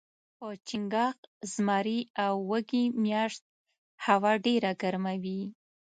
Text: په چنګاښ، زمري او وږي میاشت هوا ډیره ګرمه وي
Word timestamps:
په 0.37 0.47
چنګاښ، 0.67 1.17
زمري 1.53 1.99
او 2.25 2.33
وږي 2.49 2.83
میاشت 3.03 3.41
هوا 4.05 4.33
ډیره 4.45 4.71
ګرمه 4.81 5.13
وي 5.23 5.41